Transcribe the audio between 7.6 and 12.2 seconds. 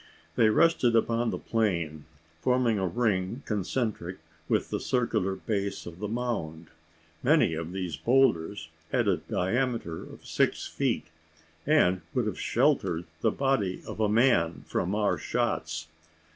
these boulders had a diameter of six feet, and